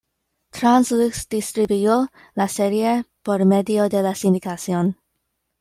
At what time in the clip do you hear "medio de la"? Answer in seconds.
3.45-4.15